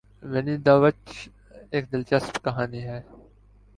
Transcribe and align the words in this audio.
ونی 0.31 0.55
داوچ 0.65 1.01
ایک 1.73 1.83
دلچسپ 1.91 2.35
کہانی 2.45 2.81
ہے۔ 2.89 2.99